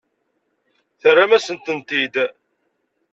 Terram-asen-tent-id. 1.01 2.15